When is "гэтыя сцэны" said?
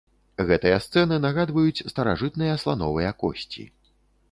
0.47-1.19